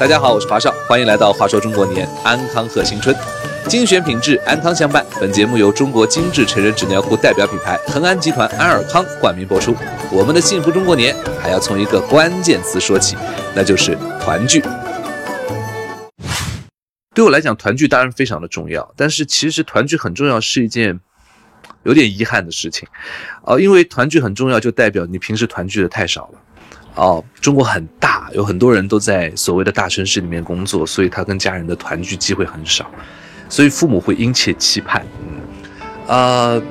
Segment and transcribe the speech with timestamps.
[0.00, 3.14] 大家好，我是华少，欢迎来到《话说中国年》，安康贺新春，
[3.68, 5.04] 精选品质，安康相伴。
[5.20, 9.76] 本节目由中国精致成人纸尿裤代表品牌恒安集团安尔康冠名播出。
[10.10, 13.14] 我们的幸福中国年还要从一个关键词说起，
[13.54, 14.64] 那就是团聚。
[17.14, 20.98] 对我来讲，团聚当然非常的重要，但是其实团聚很重要是一件
[21.82, 22.88] 有点遗憾的事情，
[23.42, 26.38] 哦，因为团聚很重要，就代表你平时团聚的太少了。
[26.96, 32.90] 哦，中国很大，有很多人都在所谓的大城市里面工作，所以他跟家人的团聚机会很少，
[33.48, 35.02] 所以父母会殷切期盼。
[36.08, 36.62] 嗯，啊，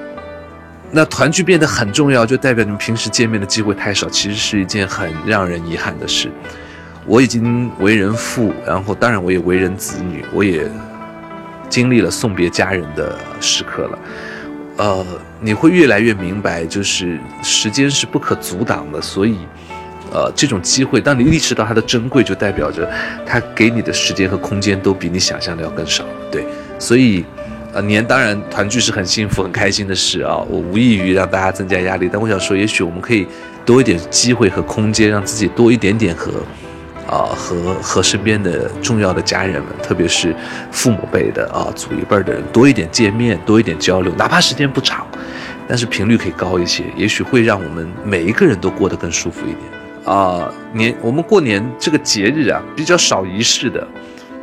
[0.92, 6.30] 那团聚变得很重要，就代表你们平时见面的机会太少，其实是一件很让人遗憾的事。
[7.08, 10.70] 我已经为人父，然后当然我也为人子女，我也
[11.70, 14.00] 经历了送别家人的时刻了。
[14.78, 15.06] 呃，
[15.42, 19.38] 你会越来越明白，就是时间是不可阻挡的，所以。
[20.12, 22.90] 呃，这种机会，当你意识到它的珍贵，就代表着
[23.26, 26.04] 它给你的时间和空间都比你想象的要更少。
[26.32, 26.46] 对，
[26.80, 27.24] 所以，
[27.74, 30.38] 呃，年当然团聚是很幸福、很开心的事啊。
[30.50, 33.28] 我无异于让大家增加压力，但我想说，也许我们可以
[33.66, 36.32] 多一点机会和空间，让自己多一点点和，
[37.08, 40.36] 啊，和和身边的重要的家人们，特别是
[40.72, 45.06] 父母辈的啊，祖一辈的人多一点见面，多一点交流，哪怕时间不长，
[45.68, 49.79] 但是频率可以高一些，也许会让我们每一个人都过得更舒服一点。
[50.10, 53.88] 啊，年我们过年这个节日啊，比较少仪式的，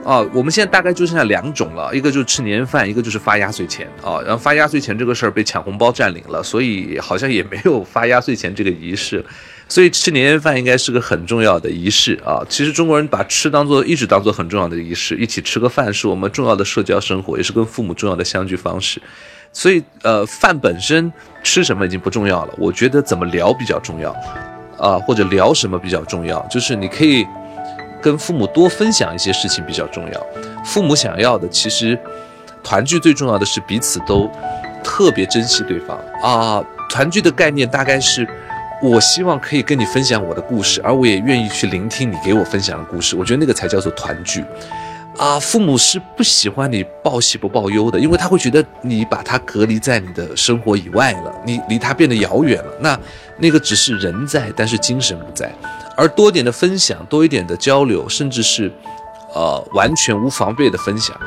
[0.05, 4.21] 啊，我们现在大概就剩下两种了，一个就是吃年夜饭，一个就是发压岁钱啊。
[4.21, 9.25] 然后发压岁钱这个事儿被抢红包占领了，所以好像也没有发压岁钱这个仪式。
[9.69, 12.41] 所以吃年夜饭应该是个很重要的仪式啊。
[12.49, 19.03] 其实中国人把吃当做一直当做很重要的仪式，一起吃个饭是我们重要的社交生活，也是跟父母重要的相聚方式。
[19.53, 24.15] 所以呃，饭本身吃什么已经不重要了，我觉得怎么聊比较重要。
[24.79, 26.41] 啊，或者聊什么比较重要？
[26.51, 27.27] 就是你可以
[28.03, 30.27] 跟父母多分享一些事情比较重要。
[30.65, 31.99] 父母想要的，其实
[32.63, 34.31] 团聚最重要的是彼此都
[34.83, 36.65] 特别珍惜对方啊。
[36.91, 38.27] 团聚的概念大概是，
[38.83, 43.17] 我希望可以跟你分享我的故事，而我也愿意去聆听你给我分享的故事。
[43.17, 44.45] 我觉得那个才叫做团聚。
[45.19, 52.73] 啊，父母是不喜欢你报喜不报忧的，因为他会觉得你把他隔离在你的生活以外了，你离他变得遥远了。
[52.81, 53.01] 那
[53.39, 55.51] 那个只是人在，但是精神不在。
[55.97, 58.71] 而多点的分享，多一点的交流，甚至是，
[59.35, 61.19] 呃，完全无防备的分享，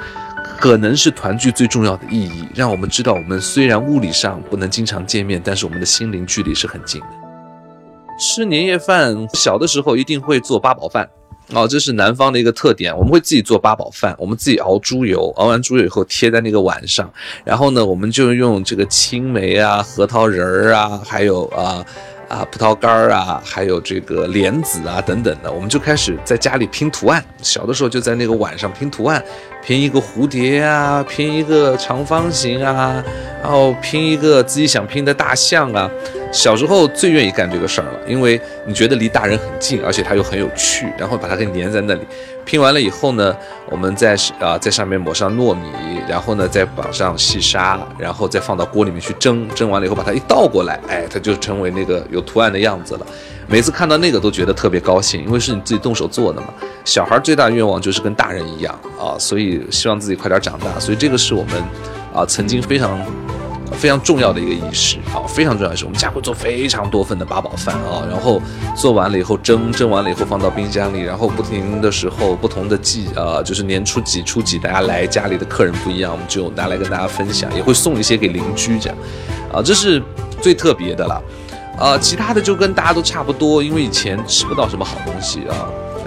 [0.59, 2.47] 可能是团聚最重要的意义。
[2.53, 7.07] 让我们知道，我们虽然物理上不能经常见面，但是我们的心灵距离是很近的。
[8.19, 11.09] 吃年夜饭，小的时候一定会做八宝饭。
[11.51, 17.11] 哦，这是南方的一个特点，我们会自己做八宝饭，我们自己熬猪油，熬完猪油以后贴在那个碗上，
[17.43, 21.83] 然后呢，我们就用这个青梅啊、核桃仁儿啊，还有啊
[22.27, 27.23] 啊葡萄干儿啊，还有这个莲子啊等等的，我们就开始在家里拼图案。
[27.41, 29.23] 小的时候就在那个碗上拼图案，
[29.69, 33.03] 拼一个蝴蝶啊，拼一个长方形啊，
[33.39, 35.87] 然后拼一个自己想拼的大象啊。
[36.31, 42.01] 小时候最愿意干这个事儿了，因为你觉得离大人很近，而且它又很有趣，然后把它给粘在那里。
[42.43, 43.35] 拼完了以后呢，
[43.69, 45.69] 我们在啊在上面抹上糯米，
[46.07, 49.47] 然后呢再绑上细沙，然后再放到锅里面去蒸。
[49.49, 53.05] 蒸完了以后把它一倒过来，哎，它就成为那个有图案的样子了。
[53.49, 56.47] 每次看到那个都觉得特别高兴，因为是你自己动手做的嘛。
[56.85, 60.79] 小孩最大的愿望就是跟大人一样啊，所以希望自己快点长大。
[60.79, 61.53] 所以这个是我们
[62.13, 62.99] 啊曾经非常。
[63.73, 68.41] 非常重要的一个仪式啊，非常重要的是，我们家会做非常多份的八宝饭啊，然后
[68.75, 78.97] 做完了以后蒸，蒸完了以后放到冰箱里，然后不停的时候，不同的季啊，就是年初几初几，大家来家里的客人不一样，我们就拿来跟大家分享，也会送一些给邻居这样，
[79.53, 80.01] 啊，这是
[80.41, 81.21] 最特别的了，
[81.79, 85.55] 啊，其他的就跟大家都差不多，因为以前吃不到什么好东西啊。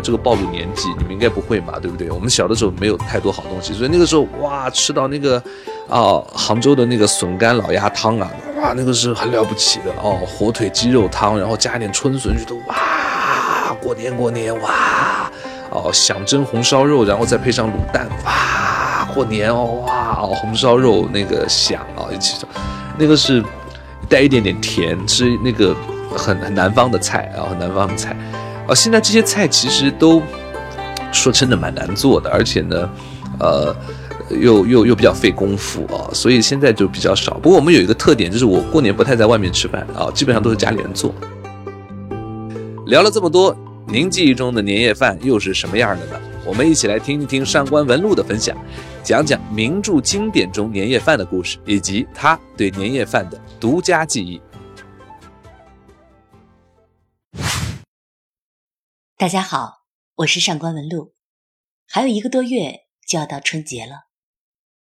[0.03, 2.10] 这个暴露年纪，你们应该不会嘛，对不对？
[2.10, 5.41] 我们小的时候没有太多好东西，所以那个时候哇，吃到那个
[5.88, 8.28] 啊杭州的那个笋干老鸭汤啊，
[8.60, 15.30] 哇，那个是很了不起的哦，火腿鸡肉汤，然后加点春笋，觉得哇，过年过年哇，
[15.71, 22.45] 哦，想蒸红烧肉，然后再配上卤蛋，哇，过年哦，哇哦，红烧肉那个香啊，一起
[22.98, 23.41] 那个是
[24.12, 25.74] 带一点点甜，吃那个
[26.14, 28.14] 很很南方的菜啊，很南方的菜。
[28.68, 30.20] 啊，现在这些菜其实都
[31.10, 32.91] 说真的蛮难做的，而且呢，
[33.41, 33.74] 呃，
[34.28, 37.38] 又又又比较费功夫啊，所以现在就比较少。
[37.38, 41.15] 不过我们有一个特点，就是我过年不太在外面吃饭啊，基本上都是家里人做。
[42.84, 43.56] 聊了这么多，
[43.86, 46.20] 您记忆中的年夜饭又是什么样的呢？
[46.44, 48.56] 我们一起来听一听上官文露的分享，
[49.04, 54.41] 讲讲名著经典中年夜饭的故事，以及他对年夜饭的独家记忆。
[59.16, 59.84] 大家好，
[60.16, 61.15] 我是上官文露。
[61.86, 64.09] 还有一个多月就要到春节了。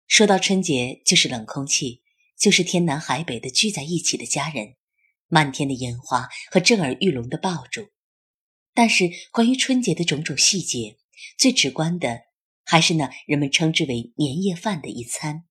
[0.08, 2.02] 说到春节，就是冷空气，
[2.38, 4.76] 就是天南海北的聚在一起的家人，
[5.28, 7.88] 漫天的烟花和震耳欲聋的爆竹。
[8.72, 10.96] 但是，关于春节的种种细节，
[11.38, 12.20] 最直观的
[12.64, 15.44] 还是那人们称之为年夜饭的一餐。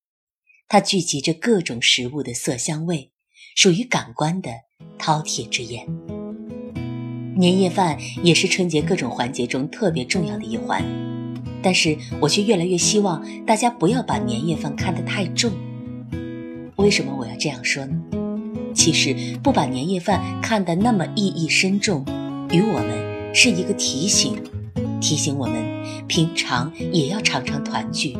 [0.67, 3.11] 它聚集着各种食物的色香味，
[3.55, 4.51] 属于感官的
[4.97, 5.87] 饕餮之宴。
[7.35, 10.83] 年夜饭也是春节各种环节中特别重要的一环。
[11.61, 15.51] 但是我却越来越希望大家不要把年夜饭看得太重。
[16.77, 18.01] 为什么我要这样说呢？
[18.73, 22.05] 其实不把年夜饭看得那么意义深重，
[22.51, 24.41] 于我们是一个提醒，
[24.99, 28.17] 提醒我们平常也要常常团聚，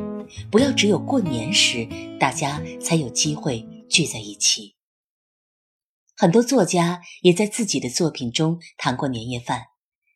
[0.52, 1.88] 不要只有过年时
[2.20, 4.76] 大家才有机会聚在一起。
[6.16, 9.68] 很多作家也在自己的作品中谈过年夜饭。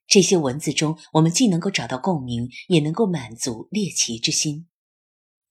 [0.06, 4.68] 这些文字中，我们既能够找到共鸣，也能够满足猎奇之心。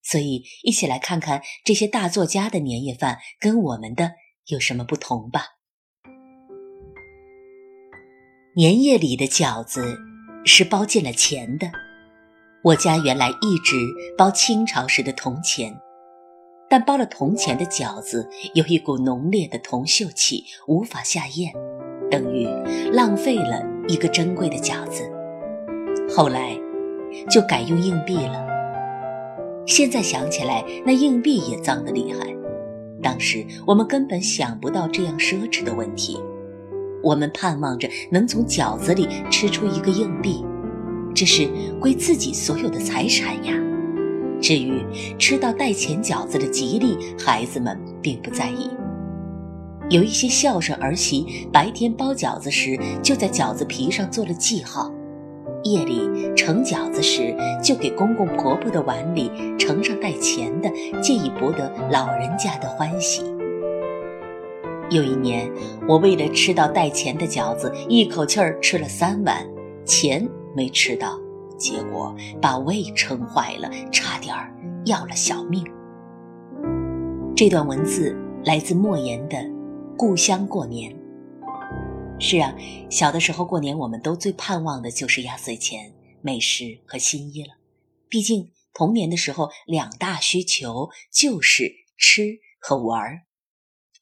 [0.03, 4.13] 所以，一起来看看这些大作家的年夜饭跟我们的
[4.47, 5.43] 有什么不同吧。
[8.55, 9.97] 年夜里的饺子
[10.45, 11.71] 是包进了钱的。
[12.63, 13.77] 我家原来一直
[14.17, 15.77] 包清朝时的铜钱，
[16.69, 21.53] 但包了铜钱的饺子有一股浓烈的铜锈气，无法下咽，
[22.11, 22.47] 等于
[22.93, 23.63] 浪费了。
[23.89, 25.03] 一个珍贵的饺子，
[26.09, 26.57] 后来
[27.29, 28.47] 就改用硬币了。
[29.67, 32.33] 现在想起来，那硬币也脏得厉害。
[33.03, 36.17] 当时我们根本想不到这样奢侈的问题，
[37.03, 40.45] 我们盼望着能从饺子里吃出一个硬币，
[41.15, 41.49] 这是
[41.81, 43.53] 归自己所有的财产呀。
[44.41, 44.83] 至于
[45.19, 48.71] 吃到带钱饺子的吉利，孩子们并不在意。
[49.91, 54.91] 有一些孝顺儿媳，白天包饺子时就在饺子皮上做了记号，
[55.65, 60.71] 夜里盛饺子时就给公公婆婆的碗里盛上带钱的，
[61.01, 63.23] 借以博得老人家的欢喜。
[64.93, 65.51] 有一年，
[65.89, 69.43] 我为了吃到带钱的饺子，一口气儿吃了三碗，
[69.87, 71.19] 钱没吃到，
[71.57, 74.55] 结果把胃撑坏了，差点儿
[74.85, 75.65] 要了小命。
[77.35, 79.37] 这段文字来自莫言的。
[79.97, 80.93] 故乡过年，
[82.19, 82.53] 是啊，
[82.91, 87.51] 小的时候过年，我们都最盼望的就是压岁钱、美食和新衣了。
[88.09, 93.23] 毕竟童年的时候，两大需求就是吃和玩儿。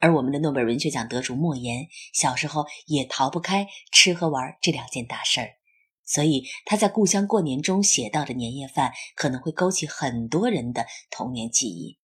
[0.00, 5.50] 而我们的诺贝尔文学奖得主莫言，小时候也逃不开吃和玩这两件大事儿，
[6.05, 11.99] 所以他在《故乡过年》中写到的年夜饭，可能会勾起很多人的童年记忆。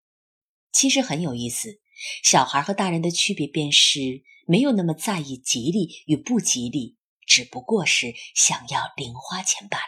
[0.71, 1.81] 其实很有意思。
[2.23, 9.87] 小孩和大人的区别便是没有那么在意吉利与不吉利，只不过是想要零花钱罢了。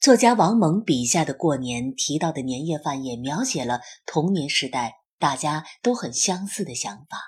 [0.00, 7.18] 作家王蒙笔下的过年提到的年夜饭，也描写了童年时代大家都很相似的想法，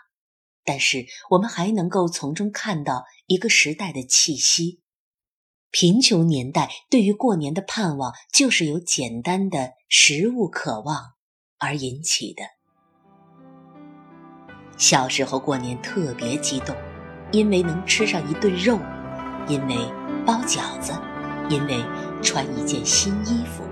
[0.64, 4.80] 但是我们还能够从中看到一个时代的气息。
[5.70, 11.12] 贫穷年代对于过年的盼望，就是由简单的食物渴望。
[11.62, 12.42] 而引起的。
[14.78, 16.74] 小时候过年特别激动，
[17.32, 18.78] 因为能吃上一顿肉，
[19.46, 19.76] 因为
[20.24, 20.94] 包饺子，
[21.50, 21.84] 因为
[22.22, 23.62] 穿一件新衣服，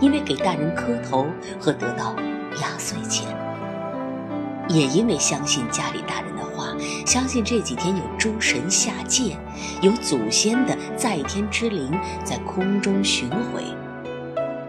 [0.00, 1.26] 因为给大人磕头
[1.60, 2.16] 和得到
[2.62, 3.28] 压岁钱，
[4.68, 6.74] 也因为相信家里大人的话，
[7.06, 9.36] 相信这几天有诸神下界，
[9.80, 11.92] 有祖先的在天之灵
[12.24, 13.62] 在空中巡回。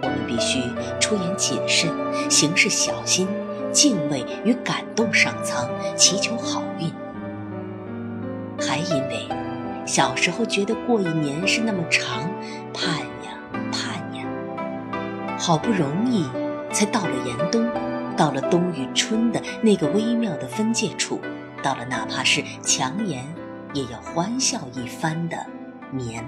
[0.01, 0.61] 我们必须
[0.99, 1.91] 出言谨慎，
[2.29, 3.27] 行事小心，
[3.71, 6.91] 敬畏与感动上苍，祈求好运。
[8.59, 9.27] 还因为
[9.85, 12.29] 小时候觉得过一年是那么长，
[12.73, 13.37] 盼呀
[13.71, 14.25] 盼呀，
[15.37, 16.25] 好不容易
[16.71, 17.67] 才到了严冬，
[18.17, 21.21] 到了冬与春的那个微妙的分界处，
[21.63, 23.23] 到了哪怕是强颜
[23.75, 25.45] 也要欢笑一番的
[25.93, 26.25] 年。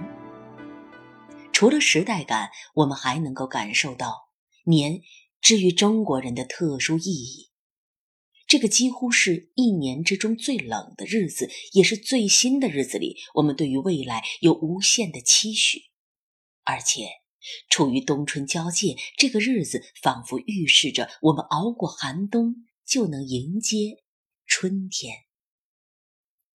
[1.51, 4.29] 除了时代感，我们还能够感受到
[4.65, 5.01] 年
[5.41, 7.49] 之于中国人的特殊意义。
[8.45, 15.81] 这个几乎是一年之中最冷的日子，也是最新的日子里，我们对于未来有无限的期许。
[16.63, 17.07] 而且，
[17.69, 24.03] 处于冬春交界，这个日子仿佛预示着我们熬过寒冬，就能迎接
[24.45, 25.15] 春天。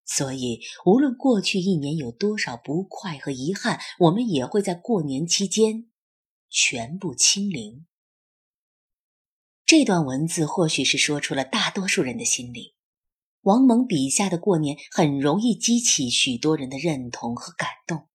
[0.07, 5.91] 所以，无论过去一年有多少不快和遗憾，我们也会在过年期间
[6.51, 7.87] 全部清零。
[9.65, 12.75] 这段文字或许是说出了大多数人的心里。
[13.41, 18.09] 王蒙笔下的过年很容易激起许多人的认同和感动，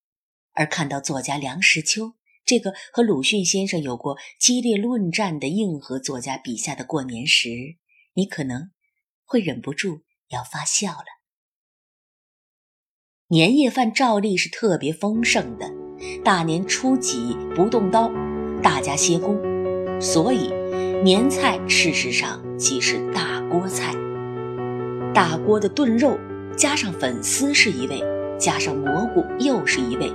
[0.53, 2.13] 而看到作家梁实秋
[2.49, 7.47] 这个和鲁迅先生有过激烈论战的硬核作家笔下的过年时，
[8.15, 8.71] 你可能
[9.23, 11.05] 会忍不住要发笑了。
[13.27, 15.71] 年夜饭照例是特别丰盛的，
[16.23, 18.11] 大年初几不动刀，
[18.63, 19.37] 大家歇工，
[20.01, 20.51] 所以
[21.03, 23.93] 年菜事实上即是大锅菜。
[25.13, 26.17] 大锅的炖肉
[26.57, 28.01] 加上粉丝是一味，
[28.39, 30.11] 加上蘑菇又是一味；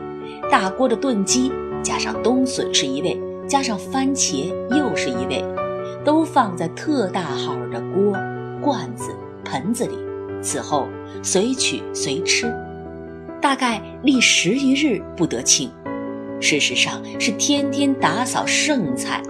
[0.50, 1.52] 大锅的炖鸡
[1.84, 5.44] 加上冬笋是一味，加上番茄又是一味，
[6.02, 8.16] 都放在特大号的锅、
[8.62, 9.10] 罐子、
[9.44, 9.94] 盆子里，
[10.42, 10.88] 此后
[11.22, 12.50] 随取随吃。
[13.40, 15.70] 大概历十余日不得清，
[16.40, 19.22] 事实上是天天打扫剩菜，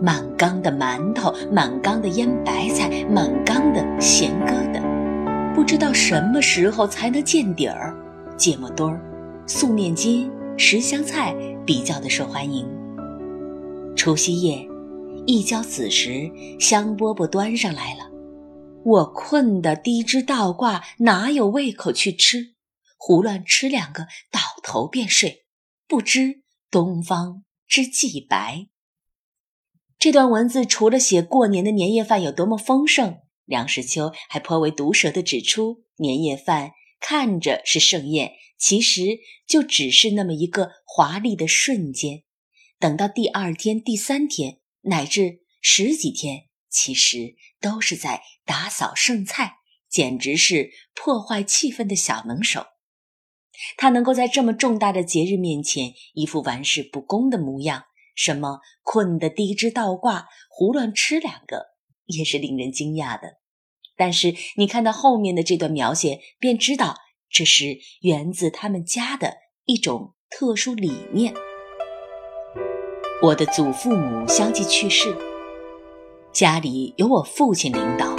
[0.00, 4.80] 满缸的馒头，满缸的腌白菜，满缸的咸疙瘩，
[5.52, 7.92] 不知道什么时候才能见底儿。
[8.36, 9.00] 芥末墩儿、
[9.46, 12.66] 素面筋、十香菜比较的受欢迎。
[13.96, 14.66] 除夕夜，
[15.26, 18.10] 一交子时，香饽饽端上来了，
[18.84, 22.54] 我困得低枝倒挂，哪有胃口去吃？
[22.98, 25.44] 胡乱吃两个，倒头便睡，
[25.86, 28.66] 不知东方之既白。
[29.98, 42.22] 这段文字除了写过年的年夜饭有多么丰盛，梁实秋还颇为毒舌地指出，年夜饭看着是盛宴，其实就只是那么一个华丽的瞬间。
[42.78, 49.56] 等到第二天、第三天，乃至十几天，其实都是在打扫剩菜，
[49.90, 52.66] 简直是破坏气氛的小能手。
[53.76, 61.74] 他能够在这么重大的节日面前一副玩世不恭的模样，什么困得低枝倒挂，胡乱吃两个，
[62.06, 63.40] 也是令人惊讶的。
[63.96, 66.96] 但是你看到后面的这段描写，便知道
[67.32, 71.32] 这是源自他们家的一种特殊理念。
[73.22, 75.16] 我的祖父母相继去世，
[76.32, 78.14] 家里由我父亲领导，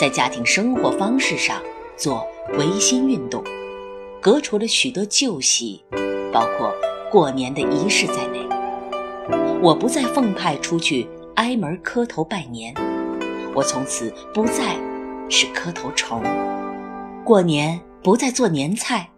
[0.00, 1.62] 在家庭生活方式上
[1.96, 2.26] 做
[2.58, 3.44] 维新运动。
[4.20, 5.84] 革除了许多旧习，
[6.32, 6.74] 包括
[7.10, 8.44] 过年的仪式在内。
[9.62, 12.74] 我不再奉派出去挨门磕头拜年，
[13.54, 14.76] 我从此不再
[15.28, 16.22] 是磕头虫。
[17.24, 19.08] 过年不再做年菜，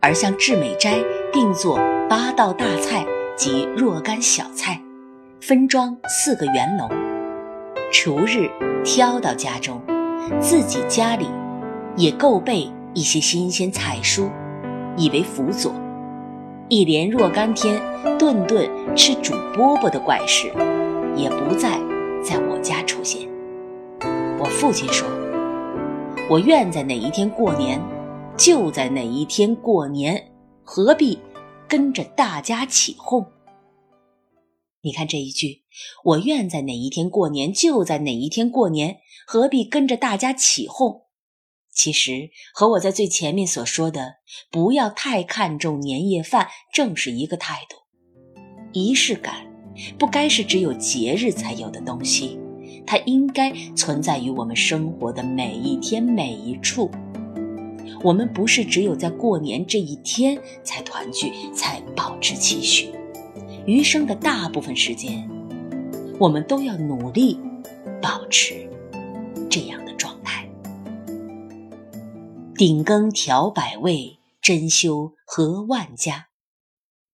[0.00, 3.04] 而向至美斋定做八道大菜
[3.36, 4.80] 及若干小菜，
[5.40, 6.88] 分装四个圆笼。
[7.90, 8.48] 除日
[8.84, 9.82] 挑到家中，
[10.38, 11.26] 自己家里
[11.96, 14.30] 也够备一些新鲜菜蔬。
[14.96, 15.74] 以为辅佐，
[16.68, 17.82] 一连若干天，
[18.16, 20.52] 顿顿吃煮饽饽的怪事，
[21.16, 21.80] 也不再
[22.22, 23.28] 在我家出现。
[24.38, 25.04] 我父亲说
[26.30, 27.80] ：“我愿在哪一天过年，
[28.36, 30.30] 就在哪一天过年，
[30.62, 31.18] 何必
[31.66, 33.24] 跟着大家起哄？”
[34.82, 35.62] 你看这一句
[36.04, 41.02] ：“我愿在哪一天过年，就在哪一天过年，何必跟着大家起哄？”
[41.74, 44.16] 其实和我在最前面所说的
[44.50, 47.76] “不要太看重年夜饭”正是一个态度。
[48.72, 49.46] 仪式感
[49.98, 52.38] 不该是只有节日才有的东西，
[52.86, 56.90] 它应该存在于我们生活的每一天每一处。
[58.02, 62.90] 我们不是只有在过年这一天才团聚，才保持期许，
[63.66, 65.28] 余生的大部分时间，
[66.18, 67.38] 我们都要努力
[68.00, 68.68] 保持
[69.50, 69.76] 这样。
[72.58, 76.28] 鼎羹调百味，珍馐和万家。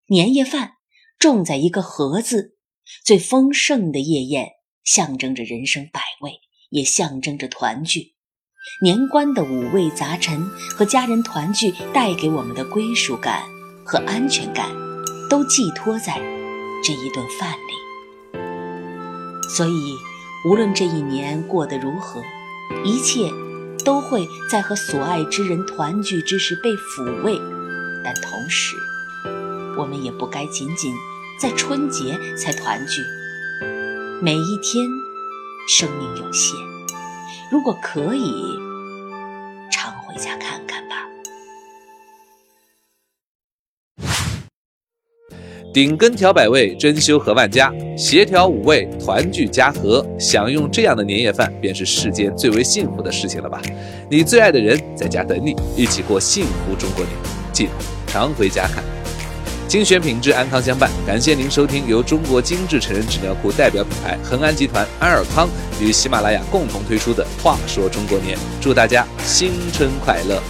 [0.07, 0.75] 年夜饭
[1.19, 2.55] 重在一个“和”字，
[3.05, 4.53] 最丰盛的夜宴，
[4.85, 6.35] 象征着人生百味，
[6.71, 8.12] 也象征着团聚。
[8.81, 13.43] 年关的五味杂陈和家人团聚带给我们的归属感
[13.85, 14.71] 和安全感，
[15.29, 16.15] 都寄托在
[16.85, 18.39] 这一顿饭里。
[19.49, 19.97] 所以，
[20.49, 22.23] 无论这一年过得如何，
[22.85, 23.31] 一切。
[23.85, 27.37] 都会在和所爱之人团聚之时被抚慰，
[28.05, 28.77] 但同时，
[29.77, 30.95] 我们也不该仅仅
[31.37, 33.03] 在春节才团聚。
[34.23, 34.89] 每一天，
[35.69, 36.55] 生命有限，
[37.53, 38.33] 如果可以，
[39.71, 41.07] 常回家看看吧。
[45.71, 53.61] 顶根调百味，珍馐和万家，协调五味，团聚家和，享用这样的年夜饭，便是世间最为幸福的事情了吧？
[54.11, 57.15] 你最爱的人在家等你，一起过幸福中国年，
[57.53, 57.73] 记得
[58.07, 58.83] 常回家看。
[59.73, 60.91] 精选品质，安康相伴。
[61.07, 65.49] 感谢您收听由中国精致成人纸尿裤代表品牌恒安集团安尔康
[65.81, 70.43] 与喜马拉雅共同推出的《话说中国年》，祝大家新春快乐！